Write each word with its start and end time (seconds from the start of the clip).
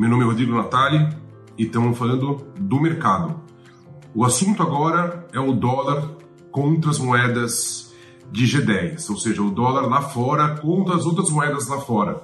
meu 0.00 0.08
nome 0.08 0.22
é 0.22 0.26
Rodrigo 0.26 0.54
Natali 0.54 1.14
e 1.58 1.64
estamos 1.64 1.98
falando 1.98 2.46
do 2.58 2.80
mercado. 2.80 3.38
O 4.14 4.24
assunto 4.24 4.62
agora 4.62 5.28
é 5.30 5.38
o 5.38 5.52
dólar 5.52 6.16
contra 6.50 6.90
as 6.90 6.98
moedas 6.98 7.94
de 8.32 8.46
G10, 8.46 9.10
ou 9.10 9.18
seja, 9.18 9.42
o 9.42 9.50
dólar 9.50 9.82
lá 9.82 10.00
fora 10.00 10.56
contra 10.56 10.94
as 10.94 11.04
outras 11.04 11.28
moedas 11.28 11.68
lá 11.68 11.82
fora, 11.82 12.22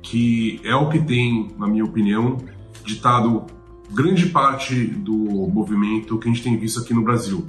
que 0.00 0.60
é 0.62 0.72
o 0.76 0.88
que 0.88 1.00
tem, 1.00 1.48
na 1.58 1.66
minha 1.66 1.84
opinião, 1.84 2.36
ditado 2.84 3.44
grande 3.90 4.26
parte 4.26 4.76
do 4.86 5.16
movimento 5.48 6.16
que 6.16 6.28
a 6.28 6.32
gente 6.32 6.44
tem 6.44 6.56
visto 6.56 6.78
aqui 6.78 6.94
no 6.94 7.02
Brasil. 7.02 7.44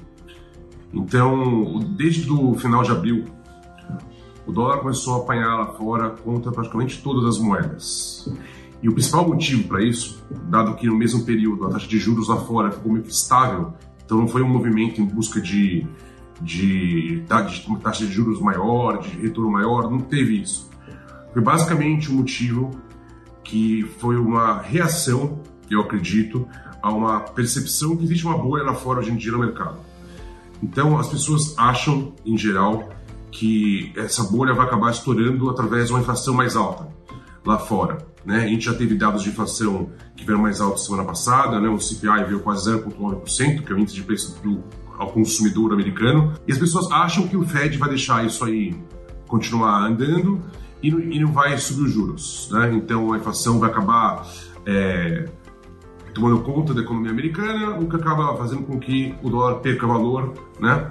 Então, 0.92 1.78
desde 1.96 2.32
o 2.32 2.56
final 2.56 2.82
de 2.82 2.90
abril, 2.90 3.26
o 4.48 4.52
dólar 4.52 4.80
começou 4.80 5.14
a 5.14 5.18
apanhar 5.20 5.56
lá 5.56 5.68
fora 5.68 6.10
contra 6.10 6.52
praticamente 6.52 7.00
todas 7.04 7.26
as 7.26 7.40
moedas. 7.40 8.28
E 8.82 8.90
o 8.90 8.94
principal 8.94 9.28
motivo 9.28 9.68
para 9.68 9.84
isso, 9.84 10.24
dado 10.50 10.76
que 10.76 10.88
no 10.88 10.96
mesmo 10.96 11.24
período 11.24 11.66
a 11.66 11.70
taxa 11.70 11.88
de 11.88 12.00
juros 12.00 12.28
lá 12.28 12.38
fora 12.38 12.72
ficou 12.72 12.92
meio 12.92 13.06
que 13.06 13.12
estável, 13.12 13.74
então 14.04 14.18
não 14.18 14.28
foi 14.28 14.42
um 14.42 14.50
movimento 14.50 15.00
em 15.00 15.06
busca 15.06 15.40
de, 15.40 15.86
de, 16.42 17.22
de 17.22 17.78
taxa 17.82 18.06
de 18.06 18.12
juros 18.12 18.42
maior, 18.42 19.00
de 19.00 19.10
retorno 19.20 19.52
maior, 19.52 19.90
não 19.90 20.00
teve 20.00 20.42
isso. 20.42 20.70
Foi 21.32 21.42
basicamente 21.42 22.12
um 22.12 22.16
motivo 22.16 22.72
que 23.44 23.84
foi 24.00 24.18
uma 24.18 24.62
reação, 24.62 25.40
eu 25.70 25.82
acredito, 25.82 26.48
a 26.82 26.92
uma 26.92 27.20
percepção 27.20 27.96
que 27.96 28.04
existe 28.04 28.26
uma 28.26 28.38
bolha 28.38 28.64
lá 28.64 28.74
fora 28.74 29.00
hoje 29.00 29.12
em 29.12 29.16
dia 29.16 29.32
no 29.32 29.40
mercado. 29.40 29.78
Então 30.62 30.98
as 30.98 31.08
pessoas 31.08 31.54
acham, 31.58 32.14
em 32.26 32.38
geral, 32.38 32.90
que 33.32 33.94
essa 33.96 34.24
bolha 34.24 34.54
vai 34.54 34.66
acabar 34.66 34.92
estourando 34.92 35.50
através 35.50 35.88
de 35.88 35.94
uma 35.94 36.02
inflação 36.02 36.34
mais 36.34 36.56
alta 36.56 36.88
lá 37.46 37.58
fora. 37.58 38.11
Né? 38.26 38.44
A 38.44 38.48
gente 38.48 38.66
já 38.66 38.74
teve 38.74 38.96
dados 38.96 39.24
de 39.24 39.30
inflação 39.30 39.90
que 40.16 40.24
vieram 40.24 40.42
mais 40.42 40.62
altos 40.62 40.86
semana 40.86 41.04
passada, 41.04 41.60
né? 41.60 41.70
o 41.70 41.80
CPI 41.80 42.26
veio 42.26 42.40
quase 42.42 42.70
0,9%, 42.70 43.64
que 43.64 43.72
é 43.72 43.76
o 43.76 43.80
índice 43.80 43.96
de 43.96 44.04
preço 44.04 44.42
do, 44.42 44.64
ao 44.98 45.12
consumidor 45.12 45.74
americano, 45.74 46.34
e 46.48 46.52
as 46.52 46.58
pessoas 46.58 46.92
acham 46.92 47.28
que 47.28 47.36
o 47.36 47.44
Fed 47.44 47.78
vai 47.78 47.90
deixar 47.90 48.26
isso 48.26 48.44
aí 48.46 48.76
continuar 49.28 49.86
andando 49.86 50.42
e 50.84 50.92
não, 50.92 51.00
e 51.00 51.20
não 51.20 51.32
vai 51.32 51.58
subir 51.58 51.84
os 51.84 51.92
juros. 51.92 52.50
Né? 52.52 52.74
Então 52.76 53.14
a 53.14 53.18
inflação 53.18 53.60
vai 53.60 53.70
acabar 53.70 54.28
é, 54.66 55.26
tomando 56.14 56.42
conta 56.42 56.74
da 56.74 56.82
economia 56.82 57.12
americana, 57.12 57.78
o 57.80 57.88
que 57.88 57.96
acaba 57.96 58.36
fazendo 58.38 58.64
com 58.64 58.80
que 58.80 59.16
o 59.24 59.30
dólar 59.30 59.56
perca 59.56 59.88
valor, 59.88 60.34
né? 60.60 60.90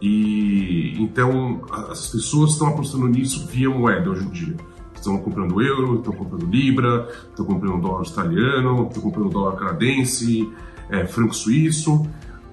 E 0.00 1.00
então 1.00 1.62
as 1.70 2.08
pessoas 2.08 2.52
estão 2.52 2.68
apostando 2.68 3.06
nisso 3.06 3.46
via 3.46 3.70
moeda 3.70 4.10
hoje 4.10 4.24
em 4.24 4.30
dia. 4.30 4.56
Estão 5.02 5.18
comprando 5.18 5.60
euro, 5.60 5.98
estão 5.98 6.12
comprando 6.12 6.46
libra, 6.46 7.08
estão 7.28 7.44
comprando 7.44 7.80
dólar 7.80 7.98
australiano, 7.98 8.86
estão 8.86 9.02
comprando 9.02 9.30
dólar 9.30 9.56
canadense, 9.56 10.48
é, 10.88 11.04
franco 11.04 11.34
suíço, 11.34 12.06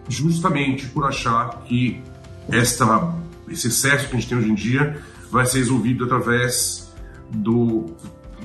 justamente 0.08 0.88
por 0.88 1.06
achar 1.06 1.62
que 1.66 2.02
esta, 2.50 3.14
esse 3.48 3.68
excesso 3.68 4.10
que 4.10 4.16
a 4.16 4.20
gente 4.20 4.28
tem 4.28 4.38
hoje 4.40 4.50
em 4.50 4.56
dia 4.56 5.00
vai 5.30 5.46
ser 5.46 5.60
resolvido 5.60 6.06
através 6.06 6.92
do 7.30 7.86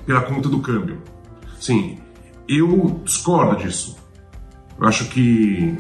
pela 0.05 0.21
conta 0.21 0.51
do 0.51 0.61
câmbio. 0.61 1.01
Sim, 1.59 1.99
eu 2.47 3.01
discordo 3.03 3.57
disso. 3.57 3.97
Eu 4.79 4.87
acho 4.87 5.09
que 5.09 5.79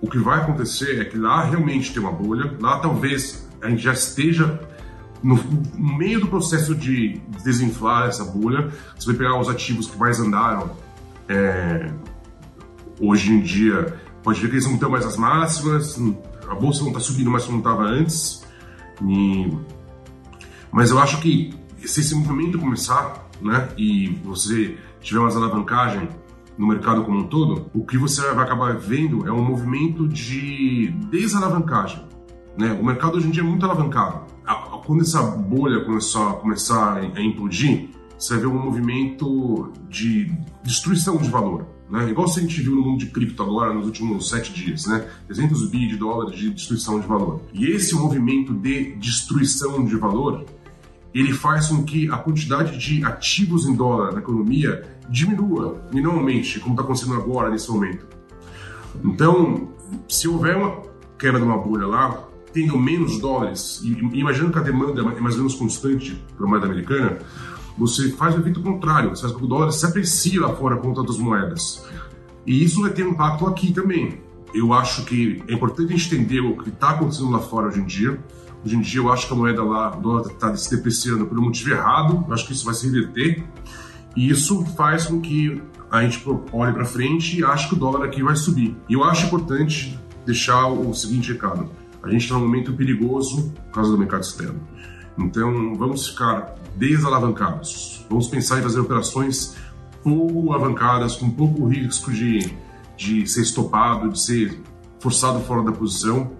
o 0.00 0.10
que 0.10 0.18
vai 0.18 0.40
acontecer 0.40 1.00
é 1.00 1.04
que 1.04 1.16
lá 1.16 1.44
realmente 1.44 1.92
tem 1.92 2.02
uma 2.02 2.10
bolha, 2.10 2.56
lá 2.58 2.80
talvez 2.80 3.48
a 3.60 3.70
gente 3.70 3.80
já 3.80 3.92
esteja 3.92 4.60
no, 5.22 5.38
meio 5.78 6.20
do 6.20 6.26
processo 6.26 6.74
de 6.74 7.20
desinflar 7.42 8.08
essa 8.08 8.24
bolha. 8.24 8.70
Você 8.98 9.06
vai 9.06 9.16
pegar 9.16 9.38
os 9.38 9.48
ativos 9.48 9.86
que 9.86 9.98
mais 9.98 10.20
andaram 10.20 10.70
é, 11.28 11.92
hoje 13.00 13.32
em 13.32 13.40
dia, 13.40 13.98
pode 14.22 14.40
ver 14.40 14.48
que 14.48 14.54
eles 14.54 14.66
não 14.66 14.74
estão 14.74 14.90
mais 14.90 15.06
as 15.06 15.16
máximas, 15.16 15.98
a 16.48 16.54
bolsa 16.54 16.82
não 16.82 16.88
está 16.88 17.00
subindo 17.00 17.30
mais 17.30 17.44
como 17.44 17.58
estava 17.58 17.84
antes. 17.84 18.44
E, 19.02 19.56
mas 20.70 20.90
eu 20.90 20.98
acho 20.98 21.20
que 21.20 21.54
se 21.84 22.00
esse 22.00 22.14
movimento 22.14 22.58
começar, 22.58 23.28
né, 23.40 23.68
e 23.76 24.08
você 24.24 24.76
tiver 25.00 25.20
mais 25.20 25.36
alavancagem 25.36 26.08
no 26.56 26.66
mercado 26.66 27.02
como 27.02 27.18
um 27.18 27.24
todo, 27.24 27.70
o 27.74 27.84
que 27.84 27.96
você 27.96 28.20
vai 28.32 28.44
acabar 28.44 28.76
vendo 28.76 29.26
é 29.26 29.32
um 29.32 29.42
movimento 29.42 30.06
de 30.06 30.88
desalavancagem. 31.10 32.04
Né? 32.56 32.72
O 32.80 32.84
mercado 32.84 33.16
hoje 33.16 33.26
em 33.26 33.30
dia 33.30 33.42
é 33.42 33.46
muito 33.46 33.64
alavancado. 33.64 34.26
Quando 34.84 35.02
essa 35.02 35.22
bolha 35.22 35.84
começar, 35.84 36.32
começar 36.34 36.96
a 36.96 37.20
implodir, 37.22 37.88
você 38.18 38.34
vai 38.34 38.42
ver 38.42 38.46
um 38.48 38.64
movimento 38.64 39.72
de 39.88 40.32
destruição 40.62 41.16
de 41.16 41.28
valor. 41.28 41.66
Né? 41.88 42.10
Igual 42.10 42.28
a 42.28 42.32
gente 42.32 42.60
viu 42.60 42.74
no 42.74 42.82
mundo 42.82 42.98
de 42.98 43.06
cripto 43.06 43.42
agora 43.42 43.72
nos 43.72 43.86
últimos 43.86 44.28
sete 44.28 44.52
dias, 44.52 44.86
né? 44.86 45.06
300 45.26 45.68
bi 45.68 45.86
de 45.88 45.96
dólares 45.96 46.38
de 46.38 46.50
destruição 46.50 46.98
de 46.98 47.06
valor. 47.06 47.42
E 47.52 47.66
esse 47.66 47.94
movimento 47.94 48.54
de 48.54 48.94
destruição 48.94 49.84
de 49.84 49.94
valor 49.96 50.46
ele 51.14 51.32
faz 51.32 51.68
com 51.68 51.84
que 51.84 52.10
a 52.10 52.16
quantidade 52.16 52.78
de 52.78 53.04
ativos 53.04 53.66
em 53.66 53.74
dólar 53.74 54.12
na 54.12 54.20
economia 54.20 54.82
diminua, 55.10 55.84
e 55.92 56.00
não 56.00 56.12
aumente, 56.12 56.58
como 56.58 56.72
está 56.72 56.82
acontecendo 56.82 57.14
agora, 57.14 57.50
nesse 57.50 57.70
momento. 57.70 58.06
Então, 59.04 59.68
se 60.08 60.26
houver 60.26 60.56
uma 60.56 60.82
queda 61.18 61.38
de 61.38 61.44
uma 61.44 61.58
bolha 61.58 61.86
lá, 61.86 62.28
tendo 62.52 62.78
menos 62.78 63.18
dólares, 63.18 63.80
e 63.82 63.92
imaginando 64.18 64.52
que 64.52 64.58
a 64.58 64.62
demanda 64.62 65.00
é 65.00 65.20
mais 65.20 65.34
ou 65.34 65.40
menos 65.40 65.54
constante 65.54 66.22
para 66.36 66.46
a 66.46 66.48
moeda 66.48 66.66
americana, 66.66 67.18
você 67.76 68.10
faz 68.10 68.36
o 68.36 68.40
efeito 68.40 68.60
contrário, 68.60 69.10
você 69.10 69.22
faz 69.22 69.32
com 69.32 69.38
que 69.38 69.44
o 69.44 69.48
dólar 69.48 69.70
se 69.70 69.84
aprecie 69.86 70.38
lá 70.38 70.54
fora 70.54 70.76
contra 70.76 71.00
outras 71.00 71.18
moedas. 71.18 71.84
E 72.46 72.62
isso 72.62 72.82
vai 72.82 72.90
ter 72.90 73.06
um 73.06 73.10
impacto 73.10 73.46
aqui 73.46 73.72
também. 73.72 74.20
Eu 74.54 74.72
acho 74.72 75.04
que 75.04 75.42
é 75.48 75.54
importante 75.54 75.94
a 75.94 75.96
gente 75.96 76.14
entender 76.14 76.40
o 76.40 76.56
que 76.56 76.68
está 76.68 76.90
acontecendo 76.90 77.30
lá 77.30 77.38
fora 77.38 77.68
hoje 77.68 77.80
em 77.80 77.86
dia, 77.86 78.18
Hoje 78.64 78.76
em 78.76 78.80
dia 78.80 79.00
eu 79.00 79.12
acho 79.12 79.26
que 79.26 79.32
a 79.32 79.36
moeda 79.36 79.62
lá, 79.62 79.96
o 79.96 80.00
dólar 80.00 80.30
está 80.30 80.54
se 80.56 80.70
depreciando 80.70 81.26
pelo 81.26 81.42
motivo 81.42 81.70
errado, 81.70 82.24
eu 82.26 82.32
acho 82.32 82.46
que 82.46 82.52
isso 82.52 82.64
vai 82.64 82.74
se 82.74 82.86
reverter. 82.86 83.44
E 84.14 84.30
isso 84.30 84.64
faz 84.76 85.06
com 85.06 85.20
que 85.20 85.60
a 85.90 86.02
gente 86.02 86.22
olhe 86.52 86.72
para 86.72 86.84
frente 86.84 87.38
e 87.38 87.44
ache 87.44 87.68
que 87.68 87.74
o 87.74 87.78
dólar 87.78 88.04
aqui 88.04 88.22
vai 88.22 88.36
subir. 88.36 88.76
E 88.88 88.92
eu 88.92 89.02
acho 89.02 89.26
importante 89.26 89.98
deixar 90.24 90.68
o 90.68 90.94
seguinte 90.94 91.32
recado: 91.32 91.68
a 92.02 92.08
gente 92.10 92.22
está 92.22 92.34
num 92.34 92.42
momento 92.42 92.72
perigoso 92.72 93.52
por 93.66 93.74
causa 93.74 93.92
do 93.92 93.98
mercado 93.98 94.22
externo. 94.22 94.60
Então 95.18 95.74
vamos 95.74 96.08
ficar 96.08 96.54
desalavancados. 96.76 98.04
Vamos 98.08 98.28
pensar 98.28 98.58
em 98.58 98.62
fazer 98.62 98.80
operações 98.80 99.56
pouco 100.02 100.52
alavancadas, 100.52 101.16
com 101.16 101.30
pouco 101.30 101.66
risco 101.66 102.10
de, 102.10 102.52
de 102.96 103.26
ser 103.26 103.42
estopado, 103.42 104.10
de 104.10 104.20
ser 104.20 104.60
forçado 104.98 105.40
fora 105.40 105.62
da 105.62 105.72
posição 105.72 106.30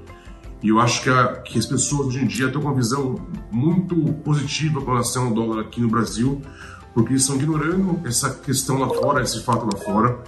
e 0.62 0.68
eu 0.68 0.78
acho 0.78 1.02
que, 1.02 1.10
a, 1.10 1.26
que 1.38 1.58
as 1.58 1.66
pessoas 1.66 2.06
hoje 2.06 2.22
em 2.22 2.26
dia 2.26 2.46
estão 2.46 2.62
com 2.62 2.68
uma 2.68 2.76
visão 2.76 3.16
muito 3.50 3.96
positiva 4.24 4.80
com 4.80 4.92
relação 4.92 5.26
ao 5.26 5.34
dólar 5.34 5.62
aqui 5.62 5.80
no 5.80 5.88
Brasil, 5.88 6.40
porque 6.94 7.14
estão 7.14 7.34
ignorando 7.34 8.00
essa 8.06 8.30
questão 8.30 8.78
lá 8.78 8.88
fora, 8.88 9.22
esse 9.22 9.42
fato 9.42 9.64
lá 9.64 9.76
fora, 9.76 10.22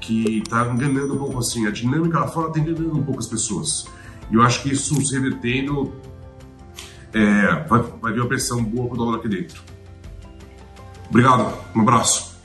que 0.00 0.38
está 0.38 0.66
enganando 0.66 1.14
um 1.14 1.18
pouco 1.18 1.38
assim. 1.38 1.66
A 1.66 1.70
dinâmica 1.70 2.18
lá 2.18 2.26
fora 2.26 2.48
está 2.48 2.58
enganando 2.58 2.98
um 2.98 3.02
pouco 3.02 3.20
as 3.20 3.28
pessoas. 3.28 3.86
E 4.30 4.34
eu 4.34 4.42
acho 4.42 4.62
que 4.62 4.72
isso 4.72 5.00
se 5.04 5.14
revertendo 5.14 5.94
é, 7.12 7.64
vai, 7.68 7.82
vai 8.00 8.12
vir 8.12 8.20
uma 8.20 8.28
pressão 8.28 8.62
boa 8.62 8.88
para 8.88 8.94
o 8.94 8.98
dólar 8.98 9.18
aqui 9.18 9.28
dentro. 9.28 9.62
Obrigado, 11.08 11.56
um 11.74 11.80
abraço. 11.80 12.35